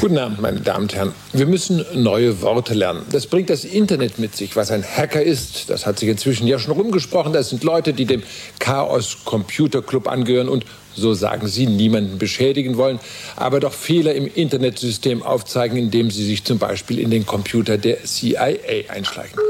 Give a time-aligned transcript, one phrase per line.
[0.00, 1.12] Guten Abend, meine Damen und Herren.
[1.32, 3.02] Wir müssen neue Worte lernen.
[3.10, 4.54] Das bringt das Internet mit sich.
[4.54, 7.32] Was ein Hacker ist, das hat sich inzwischen ja schon rumgesprochen.
[7.32, 8.22] Das sind Leute, die dem
[8.60, 10.64] Chaos Computer Club angehören und,
[10.94, 13.00] so sagen sie, niemanden beschädigen wollen,
[13.34, 18.04] aber doch Fehler im Internetsystem aufzeigen, indem sie sich zum Beispiel in den Computer der
[18.04, 19.40] CIA einschleichen.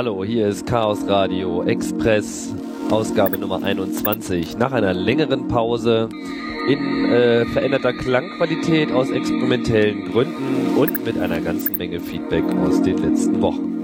[0.00, 2.54] Hallo, hier ist Chaos Radio Express,
[2.90, 4.56] Ausgabe Nummer 21.
[4.56, 6.08] Nach einer längeren Pause
[6.66, 12.96] in äh, veränderter Klangqualität aus experimentellen Gründen und mit einer ganzen Menge Feedback aus den
[12.96, 13.82] letzten Wochen.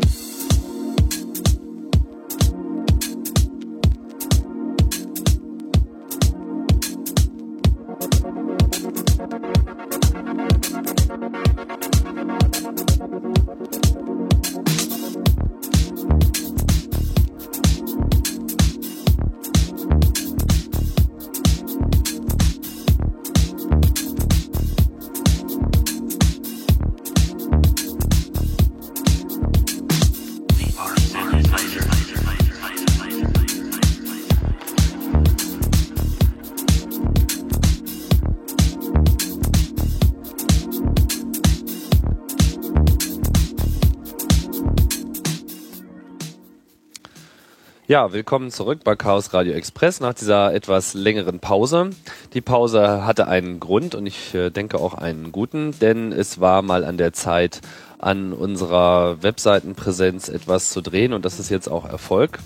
[47.89, 51.91] Ja, willkommen zurück bei Chaos Radio Express nach dieser etwas längeren Pause.
[52.34, 56.62] Die Pause hatte einen Grund und ich äh, denke auch einen guten, denn es war
[56.62, 57.61] mal an der Zeit,
[58.01, 62.41] an unserer Webseitenpräsenz etwas zu drehen und das ist jetzt auch Erfolg.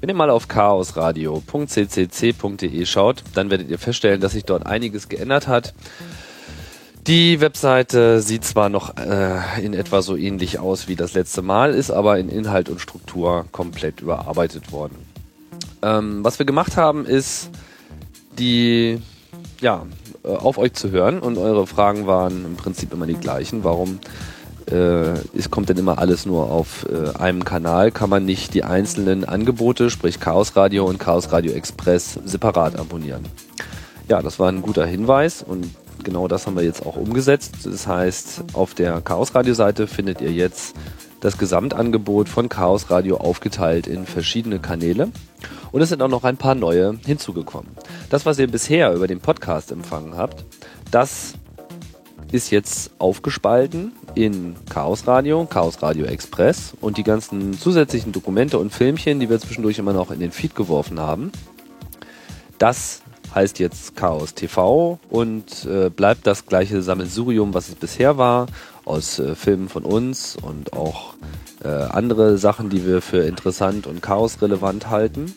[0.00, 5.48] Wenn ihr mal auf chaosradio.ccc.de schaut, dann werdet ihr feststellen, dass sich dort einiges geändert
[5.48, 5.72] hat.
[7.08, 11.74] Die Webseite sieht zwar noch äh, in etwa so ähnlich aus wie das letzte Mal,
[11.74, 14.94] ist aber in Inhalt und Struktur komplett überarbeitet worden.
[15.82, 17.50] Ähm, was wir gemacht haben, ist
[18.38, 19.00] die
[19.60, 19.84] ja
[20.24, 23.64] äh, auf euch zu hören und eure Fragen waren im Prinzip immer die gleichen.
[23.64, 23.98] Warum
[24.70, 27.90] äh, es kommt denn immer alles nur auf äh, einem Kanal?
[27.90, 33.24] Kann man nicht die einzelnen Angebote, sprich Chaos Radio und Chaos Radio Express, separat abonnieren?
[34.06, 35.68] Ja, das war ein guter Hinweis und
[36.04, 37.54] genau das haben wir jetzt auch umgesetzt.
[37.64, 40.74] Das heißt, auf der Chaos Radio Seite findet ihr jetzt
[41.20, 45.10] das Gesamtangebot von Chaos Radio aufgeteilt in verschiedene Kanäle.
[45.70, 47.70] Und es sind auch noch ein paar neue hinzugekommen.
[48.10, 50.44] Das, was ihr bisher über den Podcast empfangen habt,
[50.90, 51.34] das
[52.32, 58.72] ist jetzt aufgespalten in Chaos Radio, Chaos Radio Express und die ganzen zusätzlichen Dokumente und
[58.72, 61.30] Filmchen, die wir zwischendurch immer noch in den Feed geworfen haben.
[62.58, 63.02] Das
[63.34, 68.46] heißt jetzt Chaos TV und äh, bleibt das gleiche Sammelsurium, was es bisher war,
[68.84, 71.14] aus äh, Filmen von uns und auch
[71.64, 75.34] äh, andere Sachen, die wir für interessant und chaosrelevant halten.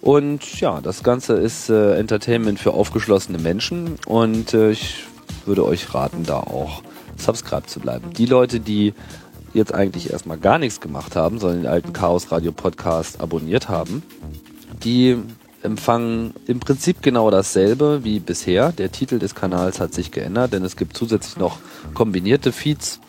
[0.00, 5.04] Und ja, das Ganze ist äh, Entertainment für aufgeschlossene Menschen und äh, ich
[5.44, 6.82] würde euch raten, da auch
[7.16, 8.12] subscribe zu bleiben.
[8.12, 8.94] Die Leute, die
[9.54, 14.02] jetzt eigentlich erstmal gar nichts gemacht haben, sondern den alten Chaos Radio Podcast abonniert haben,
[14.84, 15.18] die
[15.62, 18.72] empfangen im Prinzip genau dasselbe wie bisher.
[18.72, 21.58] Der Titel des Kanals hat sich geändert, denn es gibt zusätzlich noch
[21.94, 23.00] kombinierte Feeds.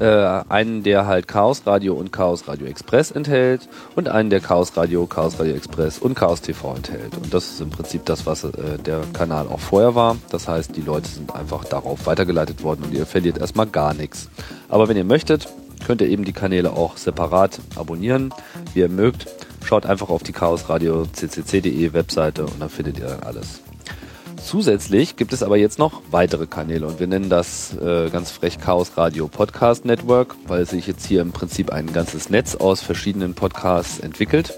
[0.00, 4.76] Äh, einen, der halt Chaos Radio und Chaos Radio Express enthält und einen, der Chaos
[4.76, 7.16] Radio, Chaos Radio Express und Chaos TV enthält.
[7.16, 10.16] Und das ist im Prinzip das, was äh, der Kanal auch vorher war.
[10.30, 14.28] Das heißt, die Leute sind einfach darauf weitergeleitet worden und ihr verliert erstmal gar nichts.
[14.68, 15.46] Aber wenn ihr möchtet,
[15.86, 18.34] könnt ihr eben die Kanäle auch separat abonnieren,
[18.74, 19.26] wie ihr mögt.
[19.64, 23.60] Schaut einfach auf die Chaos ccc.de Webseite und dann findet ihr dann alles.
[24.44, 28.58] Zusätzlich gibt es aber jetzt noch weitere Kanäle und wir nennen das äh, ganz frech
[28.58, 33.34] Chaos Radio Podcast Network, weil sich jetzt hier im Prinzip ein ganzes Netz aus verschiedenen
[33.34, 34.52] Podcasts entwickelt.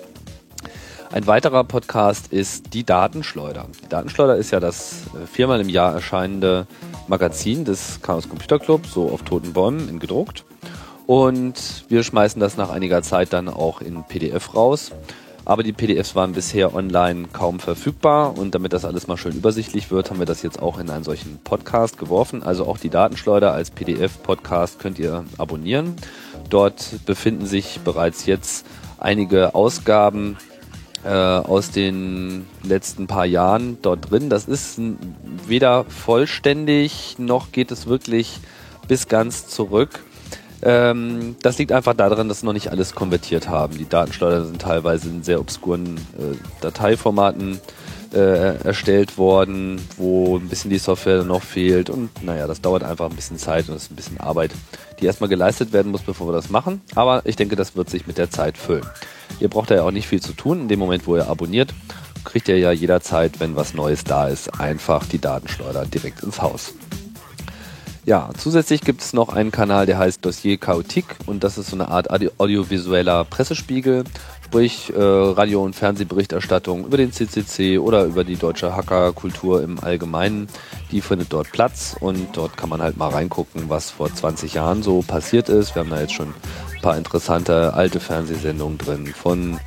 [1.13, 3.67] Ein weiterer Podcast ist die Datenschleuder.
[3.85, 6.67] Die Datenschleuder ist ja das äh, viermal im Jahr erscheinende
[7.07, 10.45] Magazin des Chaos Computer Club, so auf toten Bäumen in gedruckt.
[11.07, 14.93] Und wir schmeißen das nach einiger Zeit dann auch in PDF raus.
[15.47, 19.91] Aber die PDFs waren bisher online kaum verfügbar und damit das alles mal schön übersichtlich
[19.91, 22.43] wird, haben wir das jetzt auch in einen solchen Podcast geworfen.
[22.43, 25.97] Also auch die Datenschleuder als PDF-Podcast könnt ihr abonnieren.
[26.49, 28.65] Dort befinden sich bereits jetzt
[28.99, 30.39] einige Ausgaben
[31.05, 34.31] äh, aus den letzten paar Jahren dort drin.
[34.31, 34.81] Das ist
[35.47, 38.41] weder vollständig noch geht es wirklich
[38.89, 40.01] bis ganz zurück.
[40.65, 43.77] Ähm, das liegt einfach daran, dass noch nicht alles konvertiert haben.
[43.77, 47.61] Die Datenschleuder sind teilweise in sehr obskuren äh, Dateiformaten
[48.15, 53.11] äh, erstellt worden, wo ein bisschen die Software noch fehlt und naja, das dauert einfach
[53.11, 54.53] ein bisschen Zeit und ist ein bisschen Arbeit,
[55.01, 56.81] die erstmal geleistet werden muss, bevor wir das machen.
[56.95, 58.87] Aber ich denke, das wird sich mit der Zeit füllen.
[59.41, 60.63] Ihr braucht ja auch nicht viel zu tun.
[60.63, 61.75] In dem Moment, wo ihr abonniert,
[62.25, 66.73] kriegt ihr ja jederzeit, wenn was Neues da ist, einfach die Datenschleuder direkt ins Haus.
[68.07, 71.77] Ja, zusätzlich gibt es noch einen Kanal, der heißt Dossier Chaotique und das ist so
[71.77, 74.05] eine Art audiovisueller Pressespiegel,
[74.45, 80.49] sprich äh, Radio- und Fernsehberichterstattung über den CCC oder über die deutsche Hackerkultur im Allgemeinen.
[80.93, 84.83] Die findet dort Platz und dort kann man halt mal reingucken, was vor 20 Jahren
[84.83, 85.75] so passiert ist.
[85.75, 86.29] Wir haben da jetzt schon
[86.75, 89.59] ein paar interessante alte Fernsehsendungen drin von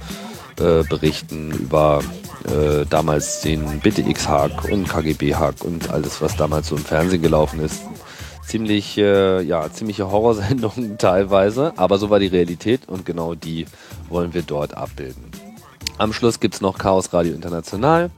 [0.60, 2.04] äh, Berichten über
[2.46, 7.82] äh, damals den BTX-Hack und KGB-Hack und alles, was damals so im Fernsehen gelaufen ist
[8.48, 13.66] ziemlich, äh, ja, ziemliche Horrorsendungen teilweise, aber so war die Realität und genau die
[14.10, 15.26] wollen wir dort abbilden.
[15.98, 18.10] Am Schluss gibt's noch Chaos Radio International.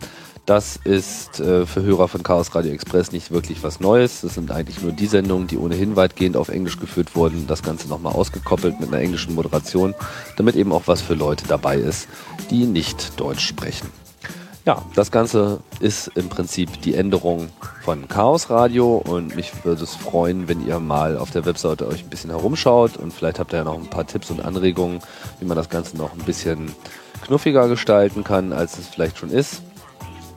[0.46, 4.22] Das ist äh, für Hörer von Chaos Radio Express nicht wirklich was Neues.
[4.22, 7.46] Das sind eigentlich nur die Sendungen, die ohnehin weitgehend auf Englisch geführt wurden.
[7.46, 9.94] Das Ganze nochmal ausgekoppelt mit einer englischen Moderation,
[10.38, 12.08] damit eben auch was für Leute dabei ist,
[12.50, 13.90] die nicht Deutsch sprechen.
[14.70, 17.50] Ja, das Ganze ist im Prinzip die Änderung
[17.82, 22.04] von Chaos Radio und mich würde es freuen, wenn ihr mal auf der Webseite euch
[22.04, 25.00] ein bisschen herumschaut und vielleicht habt ihr ja noch ein paar Tipps und Anregungen,
[25.40, 26.72] wie man das Ganze noch ein bisschen
[27.26, 29.64] knuffiger gestalten kann, als es vielleicht schon ist.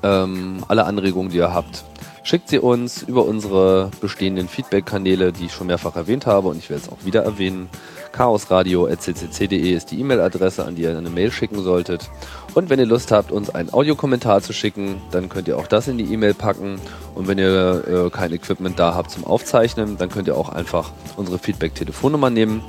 [0.02, 1.84] Ähm, alle Anregungen, die ihr habt,
[2.22, 6.70] schickt sie uns über unsere bestehenden Feedback-Kanäle, die ich schon mehrfach erwähnt habe und ich
[6.70, 7.68] werde es auch wieder erwähnen.
[8.12, 12.10] chaosradio.ccc.de ist die E-Mail-Adresse, an die ihr eine Mail schicken solltet.
[12.54, 15.88] Und wenn ihr Lust habt, uns einen Audiokommentar zu schicken, dann könnt ihr auch das
[15.88, 16.78] in die E-Mail packen.
[17.14, 20.92] Und wenn ihr äh, kein Equipment da habt zum Aufzeichnen, dann könnt ihr auch einfach
[21.16, 22.62] unsere Feedback-Telefonnummer nehmen.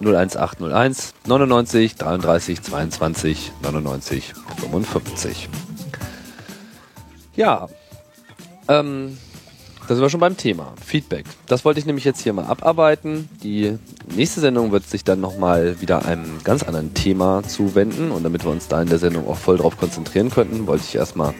[0.00, 4.34] 01801 99 33 22 99
[4.70, 5.48] 55.
[7.34, 7.68] Ja,
[8.68, 9.16] ähm,
[9.88, 10.74] da sind wir schon beim Thema.
[10.84, 11.24] Feedback.
[11.46, 13.28] Das wollte ich nämlich jetzt hier mal abarbeiten.
[13.42, 13.78] Die
[14.14, 18.10] nächste Sendung wird sich dann nochmal wieder einem ganz anderen Thema zuwenden.
[18.10, 20.94] Und damit wir uns da in der Sendung auch voll drauf konzentrieren könnten, wollte ich
[20.94, 21.32] erstmal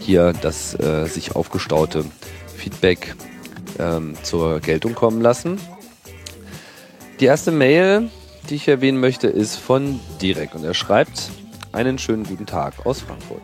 [0.00, 2.04] hier das äh, sich aufgestaute
[2.56, 3.14] Feedback
[3.78, 5.60] ähm, zur Geltung kommen lassen.
[7.20, 8.10] Die erste Mail,
[8.50, 11.30] die ich erwähnen möchte, ist von Direk und er schreibt
[11.70, 13.42] einen schönen guten Tag aus Frankfurt.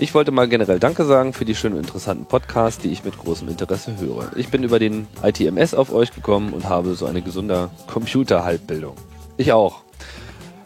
[0.00, 3.18] Ich wollte mal generell Danke sagen für die schönen und interessanten Podcasts, die ich mit
[3.18, 4.34] großem Interesse höre.
[4.34, 8.94] Ich bin über den ITMS auf euch gekommen und habe so eine gesunde Computer-Halbbildung.
[9.36, 9.82] Ich auch.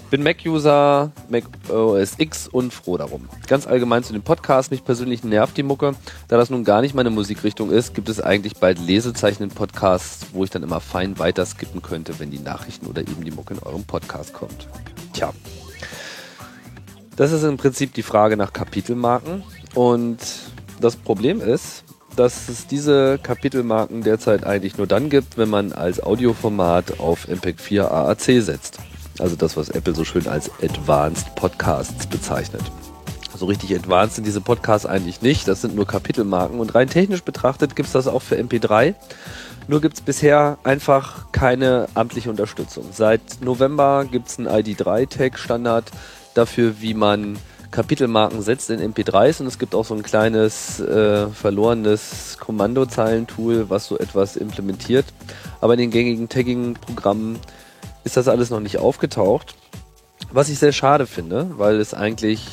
[0.08, 3.28] Bin Mac-User, Mac OS X und froh darum.
[3.48, 5.96] Ganz allgemein zu den Podcasts, mich persönlich nervt die Mucke.
[6.28, 10.50] Da das nun gar nicht meine Musikrichtung ist, gibt es eigentlich bald Lesezeichnen-Podcasts, wo ich
[10.50, 13.82] dann immer fein weiter skippen könnte, wenn die Nachrichten oder eben die Mucke in eurem
[13.82, 14.68] Podcast kommt.
[15.12, 15.32] Tja,
[17.16, 19.42] das ist im Prinzip die Frage nach Kapitelmarken.
[19.74, 20.18] Und
[20.80, 21.84] das Problem ist,
[22.16, 27.60] dass es diese Kapitelmarken derzeit eigentlich nur dann gibt, wenn man als Audioformat auf MPEG
[27.60, 28.78] 4 AAC setzt.
[29.18, 32.62] Also das, was Apple so schön als Advanced Podcasts bezeichnet.
[33.36, 35.48] So richtig advanced sind diese Podcasts eigentlich nicht.
[35.48, 36.60] Das sind nur Kapitelmarken.
[36.60, 38.94] Und rein technisch betrachtet gibt es das auch für MP3.
[39.66, 42.84] Nur gibt es bisher einfach keine amtliche Unterstützung.
[42.92, 45.90] Seit November gibt es einen ID3-Tag-Standard,
[46.34, 47.38] dafür, wie man
[47.74, 53.86] Kapitelmarken setzt in MP3s und es gibt auch so ein kleines äh, verlorenes Kommandozeilentool, was
[53.86, 55.06] so etwas implementiert.
[55.60, 57.40] Aber in den gängigen Tagging-Programmen
[58.04, 59.56] ist das alles noch nicht aufgetaucht.
[60.32, 62.46] Was ich sehr schade finde, weil es eigentlich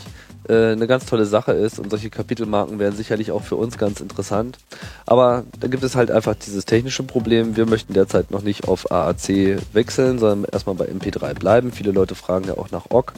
[0.49, 4.01] äh, eine ganz tolle Sache ist und solche Kapitelmarken wären sicherlich auch für uns ganz
[4.01, 4.57] interessant.
[5.05, 7.55] Aber da gibt es halt einfach dieses technische Problem.
[7.55, 11.71] Wir möchten derzeit noch nicht auf AAC wechseln, sondern erstmal bei MP3 bleiben.
[11.71, 13.13] Viele Leute fragen ja auch nach OGG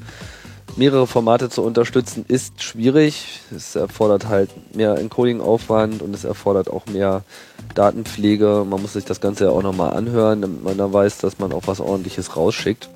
[0.77, 3.41] mehrere Formate zu unterstützen, ist schwierig.
[3.55, 7.23] Es erfordert halt mehr Encoding-Aufwand und es erfordert auch mehr
[7.75, 8.65] Datenpflege.
[8.69, 11.53] Man muss sich das Ganze ja auch nochmal anhören, damit man da weiß, dass man
[11.53, 12.89] auch was ordentliches rausschickt.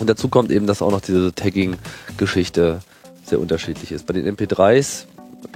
[0.00, 2.80] Und dazu kommt eben, dass auch noch diese Tagging-Geschichte
[3.24, 4.06] sehr unterschiedlich ist.
[4.06, 5.04] Bei den MP3s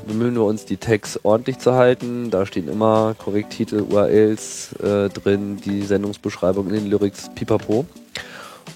[0.06, 2.30] bemühen wir uns, die Tags ordentlich zu halten.
[2.30, 7.86] Da stehen immer Korrektitel, URLs äh, drin, die Sendungsbeschreibung in den Lyrics, pipapo.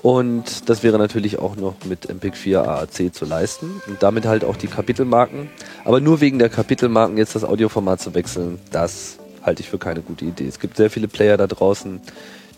[0.00, 4.44] Und das wäre natürlich auch noch mit MPEG 4 AAC zu leisten und damit halt
[4.44, 5.50] auch die Kapitelmarken.
[5.84, 10.00] Aber nur wegen der Kapitelmarken jetzt das Audioformat zu wechseln, das halte ich für keine
[10.00, 10.46] gute Idee.
[10.46, 12.00] Es gibt sehr viele Player da draußen,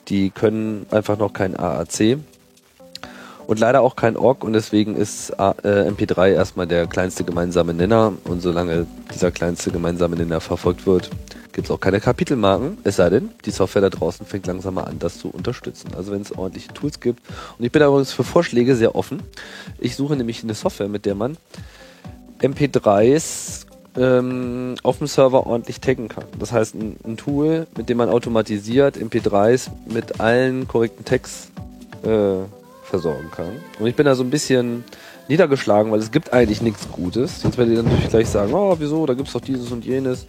[0.09, 2.19] die können einfach noch kein AAC
[3.47, 8.13] und leider auch kein OGG und deswegen ist äh, MP3 erstmal der kleinste gemeinsame Nenner
[8.25, 11.11] und solange dieser kleinste gemeinsame Nenner verfolgt wird,
[11.55, 14.83] gibt es auch keine Kapitelmarken, es sei denn, die Software da draußen fängt langsam mal
[14.83, 15.93] an, das zu unterstützen.
[15.97, 17.21] Also wenn es ordentliche Tools gibt.
[17.59, 19.23] Und ich bin übrigens für Vorschläge sehr offen.
[19.79, 21.37] Ich suche nämlich eine Software, mit der man
[22.41, 26.25] MP3s ähm, auf dem Server ordentlich taggen kann.
[26.41, 31.51] Das heißt, ein, ein, Tool, mit dem man automatisiert MP3s mit allen korrekten Tags
[32.03, 32.39] äh,
[32.85, 33.57] versorgen kann.
[33.79, 34.85] Und ich bin da so ein bisschen
[35.29, 37.43] niedergeschlagen, weil es gibt eigentlich nichts Gutes.
[37.43, 40.27] Jetzt werdet ihr natürlich gleich sagen, oh, wieso, da gibt es doch dieses und jenes.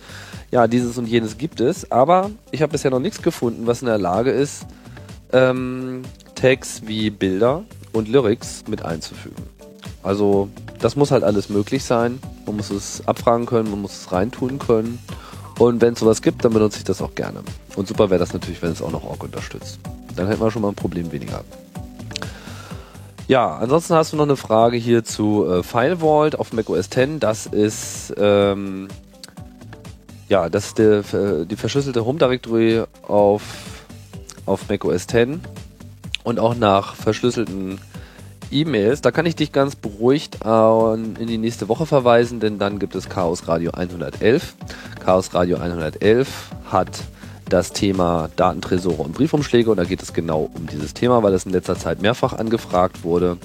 [0.51, 3.87] Ja, dieses und jenes gibt es, aber ich habe bisher noch nichts gefunden, was in
[3.87, 4.65] der Lage ist,
[5.33, 6.03] ähm,
[6.35, 9.43] Tags wie Bilder und Lyrics mit einzufügen.
[10.03, 12.19] Also das muss halt alles möglich sein.
[12.45, 14.99] Man muss es abfragen können, man muss es reintun können.
[15.57, 17.39] Und wenn es sowas gibt, dann benutze ich das auch gerne.
[17.75, 19.79] Und super wäre das natürlich, wenn es auch noch Org unterstützt.
[20.15, 21.43] Dann hätten wir schon mal ein Problem weniger.
[23.27, 27.19] Ja, ansonsten hast du noch eine Frage hier zu äh, FileVault auf macOS 10.
[27.19, 28.87] Das ist ähm,
[30.27, 33.43] ja, das ist der, äh, die verschlüsselte Home Directory auf,
[34.45, 35.41] auf macOS 10
[36.23, 37.79] und auch nach verschlüsselten
[38.51, 39.01] E-Mails.
[39.01, 43.09] Da kann ich dich ganz beruhigt in die nächste Woche verweisen, denn dann gibt es
[43.09, 44.55] Chaos Radio 111.
[45.03, 46.27] Chaos Radio 111
[46.71, 46.89] hat
[47.49, 51.45] das Thema Datentresore und Briefumschläge und da geht es genau um dieses Thema, weil es
[51.45, 53.37] in letzter Zeit mehrfach angefragt wurde.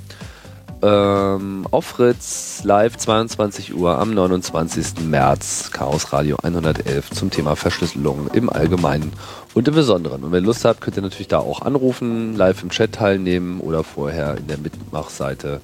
[0.83, 5.00] Ähm, auf Fritz live 22 Uhr am 29.
[5.04, 9.12] März Chaos Radio 111 zum Thema Verschlüsselung im Allgemeinen
[9.52, 10.25] und im Besonderen.
[10.25, 13.61] Und wenn ihr Lust habt, könnt ihr natürlich da auch anrufen, live im Chat teilnehmen
[13.61, 15.61] oder vorher in der Mitmachseite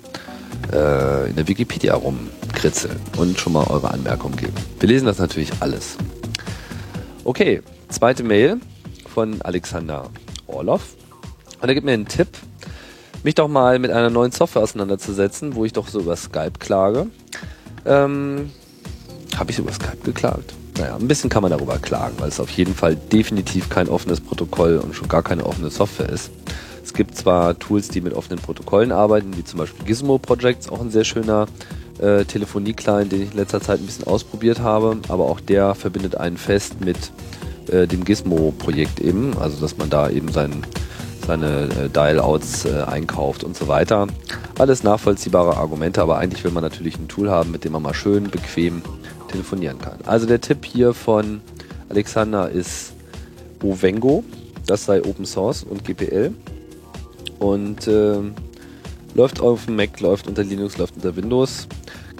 [0.72, 4.54] äh, in der Wikipedia rumkritzeln und schon mal eure Anmerkungen geben.
[4.80, 5.96] Wir lesen das natürlich alles.
[7.26, 8.60] Okay, zweite Mail
[9.12, 10.10] von Alexander
[10.46, 10.94] Orloff.
[11.60, 12.28] Und er gibt mir einen Tipp,
[13.24, 17.08] mich doch mal mit einer neuen Software auseinanderzusetzen, wo ich doch so über Skype klage.
[17.84, 18.52] Ähm,
[19.36, 20.54] Habe ich über Skype geklagt?
[20.78, 24.20] Naja, ein bisschen kann man darüber klagen, weil es auf jeden Fall definitiv kein offenes
[24.20, 26.30] Protokoll und schon gar keine offene Software ist.
[26.84, 30.80] Es gibt zwar Tools, die mit offenen Protokollen arbeiten, wie zum Beispiel Gizmo Projects, auch
[30.80, 31.48] ein sehr schöner
[31.98, 36.16] äh, Telefonie-Client, den ich in letzter Zeit ein bisschen ausprobiert habe, aber auch der verbindet
[36.16, 36.96] einen fest mit
[37.70, 40.64] äh, dem Gizmo-Projekt eben, also dass man da eben seinen
[41.26, 44.06] seine äh, Dial-Outs äh, einkauft und so weiter.
[44.58, 47.94] Alles nachvollziehbare Argumente, aber eigentlich will man natürlich ein Tool haben, mit dem man mal
[47.94, 48.82] schön bequem
[49.28, 49.98] telefonieren kann.
[50.06, 51.40] Also der Tipp hier von
[51.88, 52.92] Alexander ist
[53.62, 54.24] Ovengo.
[54.66, 56.32] Das sei Open Source und GPL.
[57.38, 58.18] Und äh,
[59.16, 61.66] läuft auf dem Mac, läuft unter Linux, läuft unter Windows.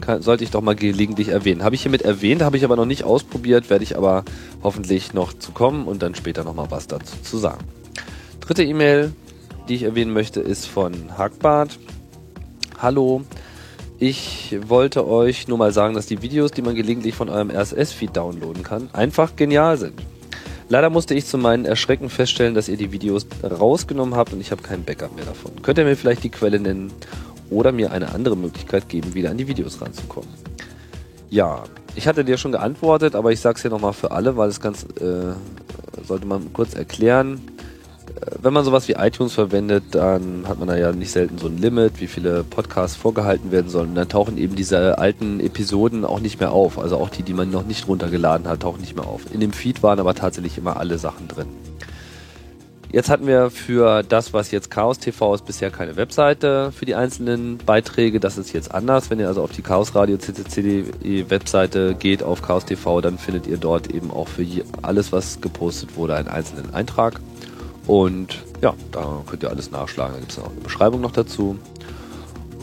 [0.00, 1.62] Kann, sollte ich doch mal gelegentlich erwähnen.
[1.62, 4.24] Habe ich hiermit erwähnt, habe ich aber noch nicht ausprobiert, werde ich aber
[4.62, 7.64] hoffentlich noch zu kommen und dann später nochmal was dazu zu sagen.
[8.40, 9.12] Dritte E-Mail,
[9.68, 11.78] die ich erwähnen möchte, ist von Hackbart.
[12.78, 13.22] Hallo,
[13.98, 18.16] ich wollte euch nur mal sagen, dass die Videos, die man gelegentlich von eurem RSS-Feed
[18.16, 20.00] downloaden kann, einfach genial sind.
[20.68, 24.50] Leider musste ich zu meinen Erschrecken feststellen, dass ihr die Videos rausgenommen habt und ich
[24.50, 25.52] habe kein Backup mehr davon.
[25.62, 26.92] Könnt ihr mir vielleicht die Quelle nennen
[27.50, 30.28] oder mir eine andere Möglichkeit geben, wieder an die Videos ranzukommen?
[31.30, 34.48] Ja, ich hatte dir schon geantwortet, aber ich sage es hier nochmal für alle, weil
[34.48, 35.34] es ganz, äh,
[36.04, 37.40] sollte man kurz erklären
[38.40, 41.58] wenn man sowas wie iTunes verwendet, dann hat man da ja nicht selten so ein
[41.58, 43.90] Limit, wie viele Podcasts vorgehalten werden sollen.
[43.90, 46.78] Und dann tauchen eben diese alten Episoden auch nicht mehr auf.
[46.78, 49.22] Also auch die, die man noch nicht runtergeladen hat, tauchen nicht mehr auf.
[49.32, 51.46] In dem Feed waren aber tatsächlich immer alle Sachen drin.
[52.92, 56.94] Jetzt hatten wir für das, was jetzt Chaos TV ist, bisher keine Webseite für die
[56.94, 58.20] einzelnen Beiträge.
[58.20, 59.10] Das ist jetzt anders.
[59.10, 63.46] Wenn ihr also auf die Chaos Radio CCCD Webseite geht, auf Chaos TV, dann findet
[63.46, 64.46] ihr dort eben auch für
[64.80, 67.20] alles, was gepostet wurde, einen einzelnen Eintrag.
[67.86, 70.14] Und ja, da könnt ihr alles nachschlagen.
[70.14, 71.56] Da gibt es auch eine Beschreibung noch dazu.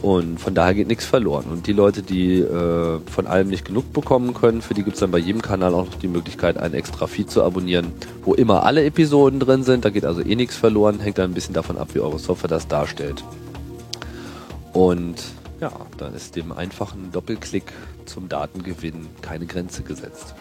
[0.02, 1.46] Und von daher geht nichts verloren.
[1.50, 5.00] Und die Leute, die äh, von allem nicht genug bekommen können, für die gibt es
[5.00, 7.90] dann bei jedem Kanal auch noch die Möglichkeit, einen extra Feed zu abonnieren,
[8.22, 9.86] wo immer alle Episoden drin sind.
[9.86, 11.00] Da geht also eh nichts verloren.
[11.00, 13.24] Hängt dann ein bisschen davon ab, wie eure Software das darstellt.
[14.74, 15.22] Und
[15.58, 17.72] ja, dann ist dem einfachen Doppelklick
[18.04, 20.34] zum Datengewinn keine Grenze gesetzt.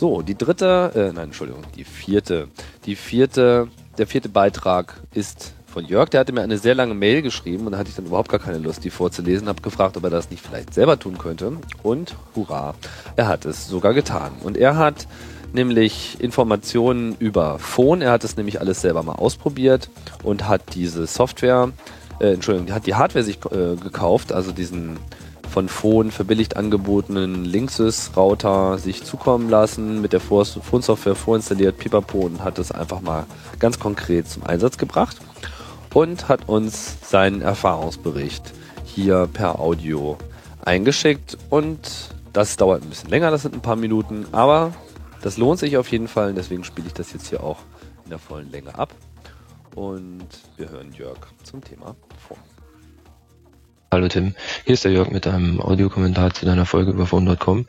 [0.00, 2.48] So, die dritte, äh, nein, Entschuldigung, die vierte.
[2.86, 6.08] Die vierte, der vierte Beitrag ist von Jörg.
[6.08, 8.40] Der hatte mir eine sehr lange Mail geschrieben und da hatte ich dann überhaupt gar
[8.40, 9.46] keine Lust, die vorzulesen.
[9.46, 11.52] Habe gefragt, ob er das nicht vielleicht selber tun könnte.
[11.82, 12.76] Und hurra,
[13.16, 14.32] er hat es sogar getan.
[14.42, 15.06] Und er hat
[15.52, 18.00] nämlich Informationen über Phone.
[18.00, 19.90] Er hat es nämlich alles selber mal ausprobiert
[20.22, 21.72] und hat diese Software,
[22.20, 24.96] äh, Entschuldigung, hat die Hardware sich äh, gekauft, also diesen
[25.50, 32.58] von Phone verbilligt angebotenen Linksys-Router sich zukommen lassen, mit der Phone-Software vorinstalliert, pipapo und hat
[32.58, 33.26] es einfach mal
[33.58, 35.18] ganz konkret zum Einsatz gebracht
[35.92, 38.52] und hat uns seinen Erfahrungsbericht
[38.84, 40.16] hier per Audio
[40.64, 44.72] eingeschickt und das dauert ein bisschen länger, das sind ein paar Minuten, aber
[45.22, 47.58] Das lohnt sich auf jeden Fall, deswegen spiele ich das jetzt hier auch
[48.04, 48.94] in der vollen Länge ab.
[49.74, 50.26] Und
[50.56, 51.94] wir hören Jörg zum Thema
[52.26, 52.38] vor.
[53.92, 57.66] Hallo Tim, hier ist der Jörg mit einem Audiokommentar zu deiner Folge über Phone.com.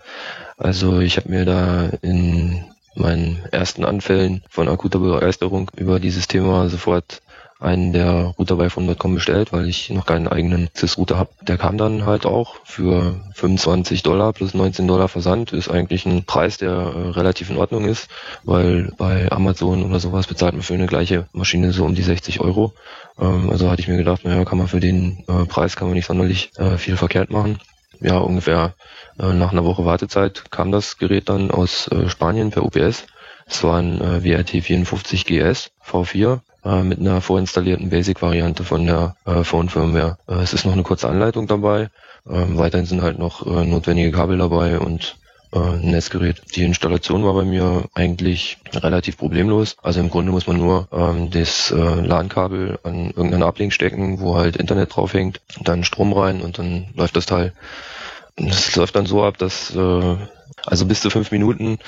[0.55, 2.63] Also ich habe mir da in
[2.93, 7.23] meinen ersten Anfällen von akuter Begeisterung über dieses Thema sofort
[7.61, 11.29] einen der Router bei Phone.com bestellt, weil ich noch keinen eigenen CIS-Router habe.
[11.41, 15.53] Der kam dann halt auch für 25 Dollar plus 19 Dollar Versand.
[15.53, 18.09] Ist eigentlich ein Preis, der äh, relativ in Ordnung ist,
[18.43, 22.41] weil bei Amazon oder sowas bezahlt man für eine gleiche Maschine so um die 60
[22.41, 22.73] Euro.
[23.19, 25.95] Ähm, also hatte ich mir gedacht, naja, kann man für den äh, Preis kann man
[25.95, 27.59] nicht sonderlich äh, viel verkehrt machen.
[27.99, 28.73] Ja, ungefähr
[29.19, 33.05] äh, nach einer Woche Wartezeit kam das Gerät dann aus äh, Spanien per UPS.
[33.45, 39.15] Es war ein äh, WRT 54 GS V4 äh, mit einer vorinstallierten Basic-Variante von der
[39.25, 40.17] äh, Phone-Firmware.
[40.27, 41.89] Äh, es ist noch eine kurze Anleitung dabei.
[42.29, 45.17] Ähm, weiterhin sind halt noch äh, notwendige Kabel dabei und
[45.53, 46.41] äh, ein Netzgerät.
[46.55, 49.75] Die Installation war bei mir eigentlich relativ problemlos.
[49.81, 54.37] Also im Grunde muss man nur ähm, das äh, LAN-Kabel an irgendeinen Ablink stecken, wo
[54.37, 57.53] halt Internet draufhängt, dann Strom rein und dann läuft das Teil.
[58.37, 60.15] Das läuft dann so ab, dass äh,
[60.65, 61.79] also bis zu fünf Minuten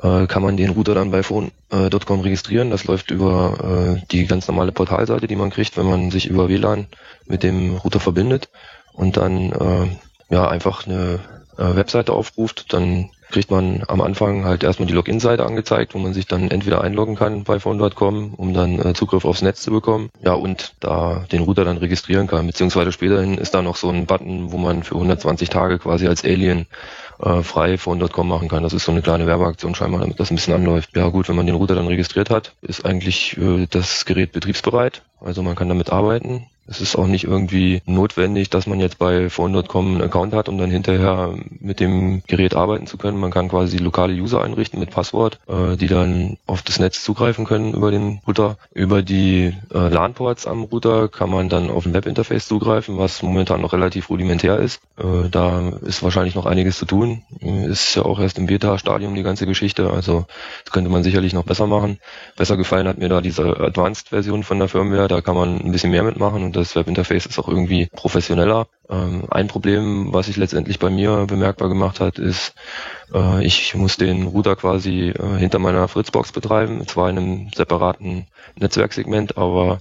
[0.00, 2.70] äh, kann man den Router dann bei phone.com registrieren.
[2.70, 6.48] Das läuft über äh, die ganz normale Portalseite, die man kriegt, wenn man sich über
[6.48, 6.86] WLAN
[7.26, 8.48] mit dem Router verbindet
[8.92, 11.20] und dann äh, ja einfach eine
[11.58, 16.14] äh, Webseite aufruft, dann kriegt man am Anfang halt erstmal die Login-Seite angezeigt, wo man
[16.14, 20.10] sich dann entweder einloggen kann bei phone.com, um dann äh, Zugriff aufs Netz zu bekommen,
[20.22, 24.06] ja und da den Router dann registrieren kann, beziehungsweise späterhin ist da noch so ein
[24.06, 26.66] Button, wo man für 120 Tage quasi als Alien
[27.20, 28.62] äh, frei phone.com machen kann.
[28.62, 30.96] Das ist so eine kleine Werbeaktion scheinbar, damit das ein bisschen anläuft.
[30.96, 35.02] Ja gut, wenn man den Router dann registriert hat, ist eigentlich äh, das Gerät betriebsbereit.
[35.20, 36.46] Also man kann damit arbeiten.
[36.66, 40.58] Es ist auch nicht irgendwie notwendig, dass man jetzt bei Phone.com einen Account hat, um
[40.58, 43.18] dann hinterher mit dem Gerät arbeiten zu können.
[43.18, 47.44] Man kann quasi lokale User einrichten mit Passwort, äh, die dann auf das Netz zugreifen
[47.44, 48.58] können über den Router.
[48.72, 53.60] Über die äh, LAN-Ports am Router kann man dann auf ein Webinterface zugreifen, was momentan
[53.60, 54.80] noch relativ rudimentär ist.
[54.98, 57.22] Äh, da ist wahrscheinlich noch einiges zu tun.
[57.40, 60.26] Ist ja auch erst im Beta-Stadium die ganze Geschichte, also
[60.64, 61.98] das könnte man sicherlich noch besser machen.
[62.36, 65.90] Besser gefallen hat mir da diese Advanced-Version von der Firmware, da kann man ein bisschen
[65.90, 68.66] mehr mitmachen und das Webinterface ist auch irgendwie professioneller.
[68.90, 72.54] Ähm, ein Problem, was sich letztendlich bei mir bemerkbar gemacht hat, ist,
[73.14, 78.26] äh, ich muss den Router quasi äh, hinter meiner Fritzbox betreiben, zwar in einem separaten
[78.56, 79.80] Netzwerksegment, aber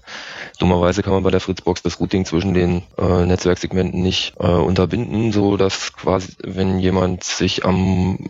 [0.59, 5.33] dummerweise kann man bei der Fritzbox das Routing zwischen den äh, Netzwerksegmenten nicht äh, unterbinden,
[5.33, 8.29] so dass quasi, wenn jemand sich am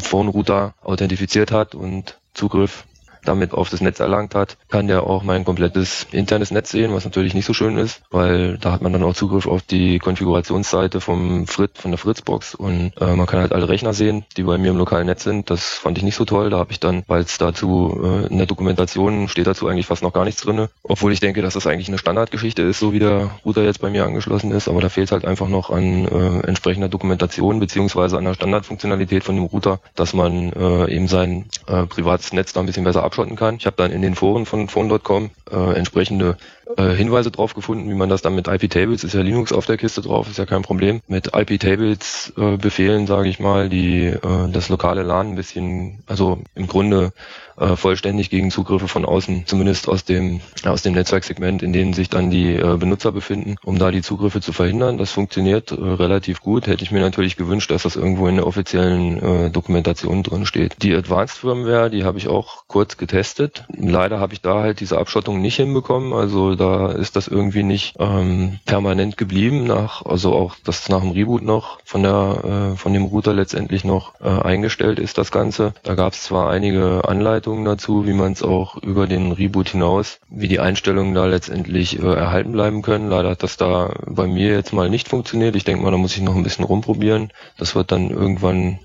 [0.00, 2.84] Phone-Router authentifiziert hat und Zugriff
[3.28, 7.04] damit auf das Netz erlangt hat, kann der auch mein komplettes internes Netz sehen, was
[7.04, 11.00] natürlich nicht so schön ist, weil da hat man dann auch Zugriff auf die Konfigurationsseite
[11.00, 14.58] vom Fritz, von der Fritzbox und äh, man kann halt alle Rechner sehen, die bei
[14.58, 15.50] mir im lokalen Netz sind.
[15.50, 16.50] Das fand ich nicht so toll.
[16.50, 20.02] Da habe ich dann, weil es dazu äh, in der Dokumentation steht dazu eigentlich fast
[20.02, 22.98] noch gar nichts drinne, obwohl ich denke, dass das eigentlich eine Standardgeschichte ist, so wie
[22.98, 26.46] der Router jetzt bei mir angeschlossen ist, aber da fehlt halt einfach noch an äh,
[26.46, 31.86] entsprechender Dokumentation beziehungsweise an der Standardfunktionalität von dem Router, dass man äh, eben sein äh,
[31.86, 33.56] privates Netz da ein bisschen besser abschotten kann.
[33.56, 36.36] Ich habe dann in den Foren von Phone.com äh, entsprechende
[36.76, 39.76] äh, Hinweise drauf gefunden, wie man das dann mit IP-Tables, ist ja Linux auf der
[39.76, 44.48] Kiste drauf, ist ja kein Problem, mit IP-Tables äh, Befehlen, sage ich mal, die äh,
[44.50, 47.12] das lokale LAN ein bisschen, also im Grunde
[47.58, 52.10] äh, vollständig gegen Zugriffe von außen, zumindest aus dem aus dem Netzwerksegment, in dem sich
[52.10, 54.98] dann die äh, Benutzer befinden, um da die Zugriffe zu verhindern.
[54.98, 56.66] Das funktioniert äh, relativ gut.
[56.66, 60.82] Hätte ich mir natürlich gewünscht, dass das irgendwo in der offiziellen äh, Dokumentation drin steht.
[60.82, 63.64] Die Advanced Firmware, die habe ich auch kurz getestet.
[63.74, 66.12] Leider habe ich da halt diese Abschottung nicht hinbekommen.
[66.12, 71.10] Also da ist das irgendwie nicht ähm, permanent geblieben, nach, also auch das nach dem
[71.12, 75.74] Reboot noch von der äh, von dem Router letztendlich noch äh, eingestellt ist, das Ganze.
[75.82, 80.18] Da gab es zwar einige Anleitungen dazu, wie man es auch über den Reboot hinaus,
[80.28, 83.10] wie die Einstellungen da letztendlich äh, erhalten bleiben können.
[83.10, 85.56] Leider hat das da bei mir jetzt mal nicht funktioniert.
[85.56, 87.32] Ich denke mal, da muss ich noch ein bisschen rumprobieren.
[87.58, 88.78] Das wird dann irgendwann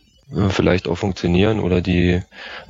[0.50, 2.22] vielleicht auch funktionieren oder die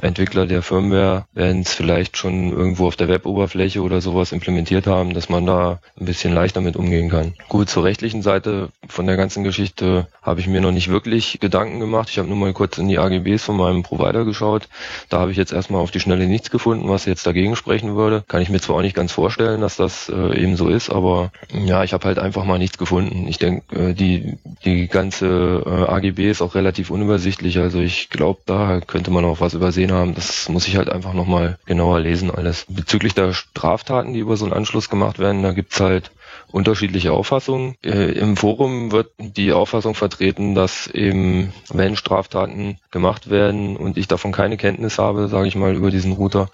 [0.01, 5.13] Entwickler der Firmware werden es vielleicht schon irgendwo auf der Web-Oberfläche oder sowas implementiert haben,
[5.13, 7.33] dass man da ein bisschen leichter mit umgehen kann.
[7.49, 11.79] Gut, zur rechtlichen Seite von der ganzen Geschichte habe ich mir noch nicht wirklich Gedanken
[11.79, 12.09] gemacht.
[12.09, 14.67] Ich habe nur mal kurz in die AGBs von meinem Provider geschaut.
[15.09, 18.23] Da habe ich jetzt erstmal auf die Schnelle nichts gefunden, was jetzt dagegen sprechen würde.
[18.27, 21.31] Kann ich mir zwar auch nicht ganz vorstellen, dass das äh, eben so ist, aber
[21.53, 23.27] ja, ich habe halt einfach mal nichts gefunden.
[23.27, 27.63] Ich denke, äh, die, die ganze äh, AGB ist auch relativ unübersichtlich nicht.
[27.63, 30.15] Also ich glaube, da könnte man auch was übersehen haben.
[30.15, 32.65] Das muss ich halt einfach nochmal genauer lesen alles.
[32.69, 36.11] Bezüglich der Straftaten, die über so einen Anschluss gemacht werden, da gibt's halt
[36.51, 37.75] unterschiedliche Auffassungen.
[37.83, 44.07] Äh, Im Forum wird die Auffassung vertreten, dass eben, wenn Straftaten gemacht werden und ich
[44.07, 46.49] davon keine Kenntnis habe, sage ich mal, über diesen Router,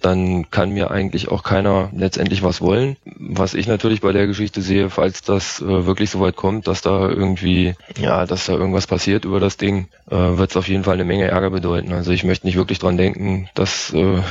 [0.00, 2.96] dann kann mir eigentlich auch keiner letztendlich was wollen.
[3.04, 6.82] Was ich natürlich bei der Geschichte sehe, falls das äh, wirklich so weit kommt, dass
[6.82, 10.84] da irgendwie, ja, dass da irgendwas passiert über das Ding, äh, wird es auf jeden
[10.84, 11.92] Fall eine Menge Ärger bedeuten.
[11.92, 14.22] Also ich möchte nicht wirklich dran denken, dass äh,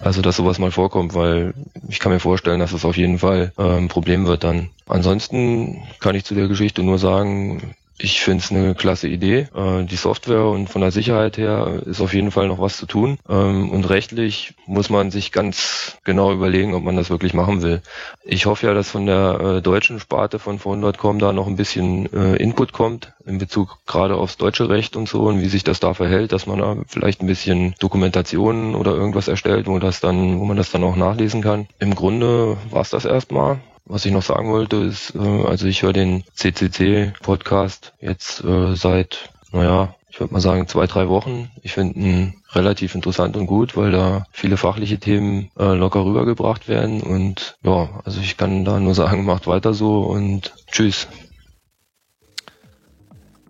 [0.00, 1.54] also dass sowas mal vorkommt, weil
[1.88, 4.70] ich kann mir vorstellen, dass es auf jeden Fall äh, ein Problem wird dann.
[4.86, 9.48] Ansonsten kann ich zu der Geschichte nur sagen, ich finde es eine klasse Idee.
[9.54, 12.86] Äh, die Software und von der Sicherheit her ist auf jeden Fall noch was zu
[12.86, 13.18] tun.
[13.28, 17.82] Ähm, und rechtlich muss man sich ganz genau überlegen, ob man das wirklich machen will.
[18.24, 22.12] Ich hoffe ja, dass von der äh, deutschen Sparte von Phone.com da noch ein bisschen
[22.12, 25.80] äh, Input kommt in Bezug gerade aufs deutsche Recht und so und wie sich das
[25.80, 30.40] da verhält, dass man da vielleicht ein bisschen Dokumentationen oder irgendwas erstellt, wo das dann,
[30.40, 31.68] wo man das dann auch nachlesen kann.
[31.78, 33.60] Im Grunde war es das erstmal.
[33.90, 39.30] Was ich noch sagen wollte, ist, äh, also ich höre den CCC-Podcast jetzt äh, seit,
[39.50, 41.50] naja, ich würde mal sagen, zwei, drei Wochen.
[41.62, 46.68] Ich finde ihn relativ interessant und gut, weil da viele fachliche Themen äh, locker rübergebracht
[46.68, 47.00] werden.
[47.00, 51.08] Und ja, also ich kann da nur sagen, macht weiter so und tschüss.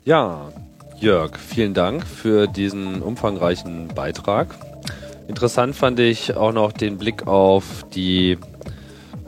[0.04, 0.52] Ja,
[1.00, 4.54] Jörg, vielen Dank für diesen umfangreichen Beitrag.
[5.26, 8.38] Interessant fand ich auch noch den Blick auf die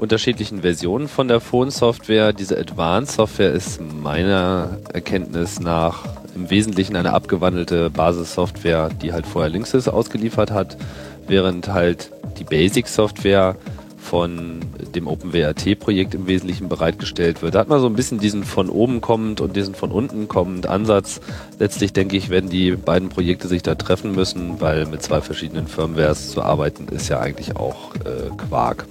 [0.01, 2.33] unterschiedlichen Versionen von der Phone-Software.
[2.33, 9.51] Diese Advanced Software ist meiner Erkenntnis nach im Wesentlichen eine abgewandelte Basissoftware, die halt vorher
[9.51, 10.79] Linksys ausgeliefert hat,
[11.27, 13.57] während halt die Basic-Software
[13.99, 14.61] von
[14.95, 17.55] dem OpenWRT-Projekt im Wesentlichen bereitgestellt wird.
[17.55, 20.67] Da hat man so ein bisschen diesen von oben kommend und diesen von unten kommend
[20.67, 21.21] Ansatz.
[21.59, 25.67] Letztlich denke ich, werden die beiden Projekte sich da treffen müssen, weil mit zwei verschiedenen
[25.67, 28.87] Firmwares zu arbeiten ist ja eigentlich auch äh, Quark.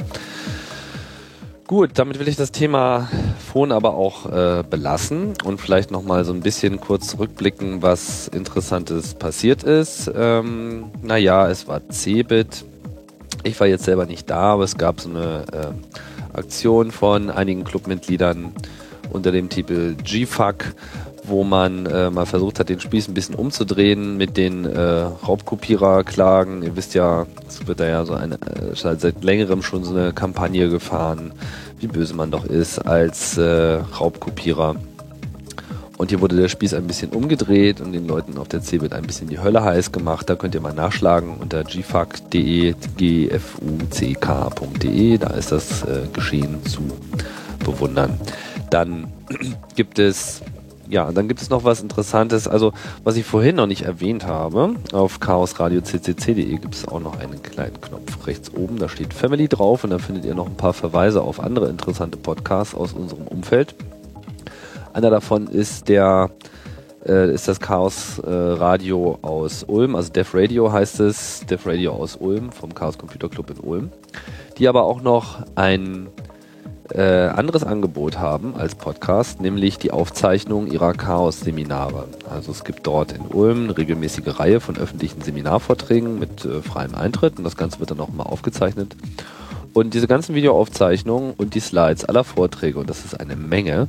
[1.70, 6.34] Gut, damit will ich das Thema Phone aber auch äh, belassen und vielleicht nochmal so
[6.34, 10.12] ein bisschen kurz zurückblicken, was Interessantes passiert ist.
[10.16, 12.66] Ähm, naja, es war Cebit.
[13.44, 17.66] Ich war jetzt selber nicht da, aber es gab so eine äh, Aktion von einigen
[17.66, 18.52] Clubmitgliedern
[19.12, 20.74] unter dem Titel GFUck,
[21.24, 26.64] wo man äh, mal versucht hat, den Spieß ein bisschen umzudrehen mit den äh, Raubkopiererklagen.
[26.64, 30.14] Ihr wisst ja, es wird da ja so eine, äh, seit längerem schon so eine
[30.14, 31.34] Kampagne gefahren,
[31.80, 34.76] wie böse man doch ist als äh, Raubkopierer.
[36.00, 39.04] Und hier wurde der Spieß ein bisschen umgedreht und den Leuten auf der CeBIT ein
[39.04, 40.30] bisschen die Hölle heiß gemacht.
[40.30, 43.98] Da könnt ihr mal nachschlagen unter gfuck.de, gfuck.de,
[45.18, 46.84] da ist das äh, Geschehen zu
[47.66, 48.18] bewundern.
[48.70, 49.08] Dann
[49.76, 50.42] gibt es
[50.90, 52.48] ja, dann gibt es noch was Interessantes.
[52.48, 52.74] Also,
[53.04, 57.80] was ich vorhin noch nicht erwähnt habe, auf chaosradio.ccc.de gibt es auch noch einen kleinen
[57.80, 58.78] Knopf rechts oben.
[58.78, 62.18] Da steht Family drauf und da findet ihr noch ein paar Verweise auf andere interessante
[62.18, 63.76] Podcasts aus unserem Umfeld.
[64.94, 66.32] Einer davon ist der
[67.06, 71.94] äh, ist das Chaos äh, Radio aus Ulm, also Def Radio heißt es, Def Radio
[71.94, 73.92] aus Ulm vom Chaos Computer Club in Ulm,
[74.58, 76.08] die aber auch noch ein
[76.94, 82.06] äh, anderes Angebot haben als Podcast, nämlich die Aufzeichnung ihrer Chaos-Seminare.
[82.30, 86.96] Also es gibt dort in Ulm eine regelmäßige Reihe von öffentlichen Seminarvorträgen mit äh, freiem
[86.96, 88.96] Eintritt und das Ganze wird dann auch mal aufgezeichnet.
[89.74, 93.88] Und diese ganzen Videoaufzeichnungen und die Slides aller Vorträge, und das ist eine Menge,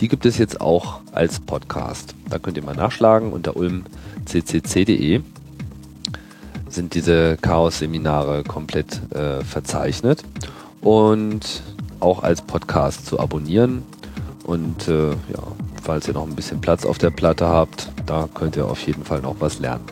[0.00, 2.14] die gibt es jetzt auch als Podcast.
[2.28, 5.22] Da könnt ihr mal nachschlagen unter ulmccc.de
[6.68, 10.22] sind diese Chaos-Seminare komplett äh, verzeichnet.
[10.80, 11.62] Und
[12.00, 13.82] auch als Podcast zu abonnieren.
[14.44, 15.42] Und äh, ja,
[15.82, 19.04] falls ihr noch ein bisschen Platz auf der Platte habt, da könnt ihr auf jeden
[19.04, 19.84] Fall noch was lernen.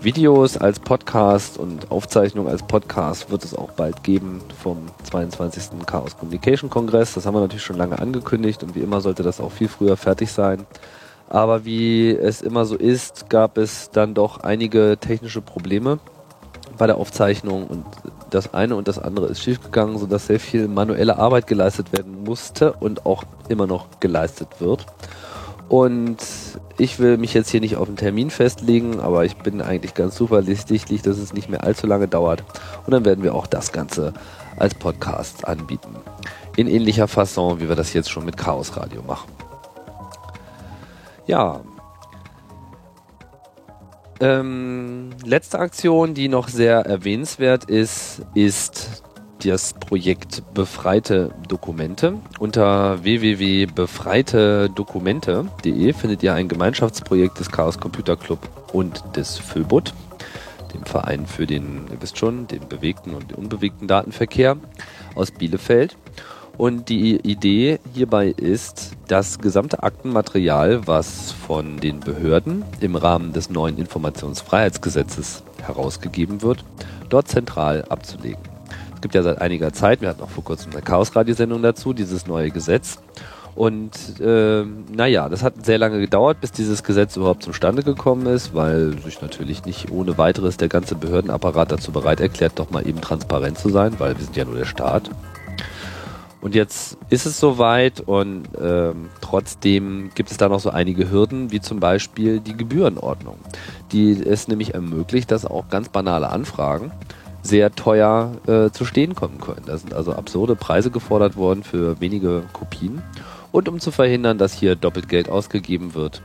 [0.00, 5.86] Videos als Podcast und Aufzeichnung als Podcast wird es auch bald geben vom 22.
[5.86, 7.14] Chaos Communication Kongress.
[7.14, 9.96] Das haben wir natürlich schon lange angekündigt und wie immer sollte das auch viel früher
[9.96, 10.66] fertig sein.
[11.28, 16.00] Aber wie es immer so ist, gab es dann doch einige technische Probleme
[16.78, 17.84] bei der Aufzeichnung und
[18.34, 22.72] das eine und das andere ist schiefgegangen, sodass sehr viel manuelle Arbeit geleistet werden musste
[22.72, 24.86] und auch immer noch geleistet wird.
[25.68, 26.18] Und
[26.76, 30.14] ich will mich jetzt hier nicht auf einen Termin festlegen, aber ich bin eigentlich ganz
[30.16, 32.44] zuversichtlich, dass es nicht mehr allzu lange dauert.
[32.84, 34.12] Und dann werden wir auch das Ganze
[34.58, 35.96] als Podcast anbieten.
[36.56, 39.30] In ähnlicher Fasson, wie wir das jetzt schon mit Chaos Radio machen.
[41.26, 41.60] Ja,
[44.22, 49.02] ähm, letzte Aktion, die noch sehr erwähnenswert ist, ist
[49.44, 52.14] das Projekt Befreite Dokumente.
[52.38, 59.92] Unter www.befreitedokumente.de findet ihr ein Gemeinschaftsprojekt des Chaos Computer Club und des FÖBUT,
[60.72, 64.56] dem Verein für den, ihr wisst schon, den bewegten und unbewegten Datenverkehr
[65.16, 65.96] aus Bielefeld.
[66.56, 73.50] Und die Idee hierbei ist, das gesamte Aktenmaterial, was von den Behörden im Rahmen des
[73.50, 76.64] neuen Informationsfreiheitsgesetzes herausgegeben wird,
[77.10, 78.40] dort zentral abzulegen.
[78.94, 82.26] Es gibt ja seit einiger Zeit, wir hatten auch vor kurzem eine Chaos-Radiosendung dazu, dieses
[82.26, 83.00] neue Gesetz.
[83.54, 88.54] Und äh, naja, das hat sehr lange gedauert, bis dieses Gesetz überhaupt zustande gekommen ist,
[88.54, 93.02] weil sich natürlich nicht ohne weiteres der ganze Behördenapparat dazu bereit erklärt, doch mal eben
[93.02, 95.10] transparent zu sein, weil wir sind ja nur der Staat.
[96.42, 101.52] Und jetzt ist es soweit und ähm, trotzdem gibt es da noch so einige Hürden,
[101.52, 103.38] wie zum Beispiel die Gebührenordnung,
[103.92, 106.90] die es nämlich ermöglicht, dass auch ganz banale Anfragen
[107.42, 109.62] sehr teuer äh, zu stehen kommen können.
[109.66, 113.02] Da sind also absurde Preise gefordert worden für wenige Kopien.
[113.52, 116.22] Und um zu verhindern, dass hier doppelt Geld ausgegeben wird,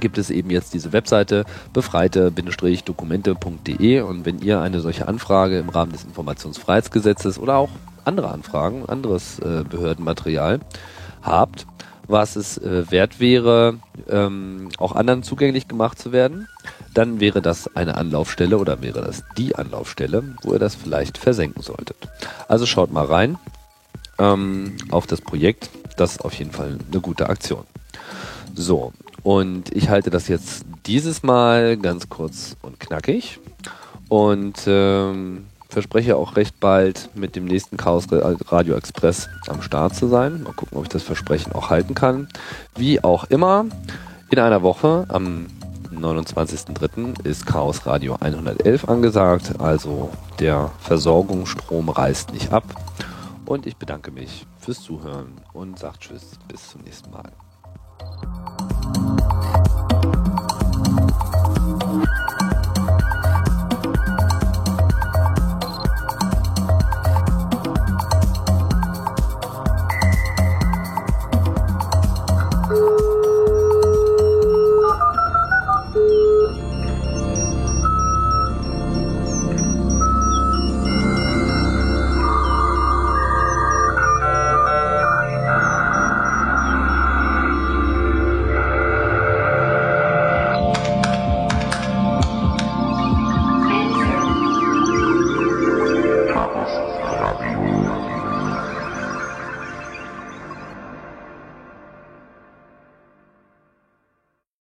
[0.00, 5.92] gibt es eben jetzt diese Webseite befreite-dokumente.de und wenn ihr eine solche Anfrage im Rahmen
[5.92, 7.70] des Informationsfreiheitsgesetzes oder auch
[8.04, 10.60] andere Anfragen, anderes äh, Behördenmaterial
[11.22, 11.66] habt,
[12.06, 16.48] was es äh, wert wäre, ähm, auch anderen zugänglich gemacht zu werden,
[16.92, 21.62] dann wäre das eine Anlaufstelle oder wäre das die Anlaufstelle, wo ihr das vielleicht versenken
[21.62, 21.96] solltet.
[22.46, 23.38] Also schaut mal rein
[24.18, 25.70] ähm, auf das Projekt.
[25.96, 27.64] Das ist auf jeden Fall eine gute Aktion.
[28.54, 33.40] So, und ich halte das jetzt dieses Mal ganz kurz und knackig.
[34.08, 40.06] Und ähm, verspreche auch recht bald mit dem nächsten Chaos Radio Express am Start zu
[40.08, 40.42] sein.
[40.42, 42.28] Mal gucken, ob ich das Versprechen auch halten kann.
[42.76, 43.66] Wie auch immer,
[44.30, 45.46] in einer Woche am
[45.92, 47.24] 29.03.
[47.24, 52.64] ist Chaos Radio 111 angesagt, also der Versorgungsstrom reißt nicht ab.
[53.46, 57.30] Und ich bedanke mich fürs Zuhören und sagt Tschüss, bis zum nächsten Mal.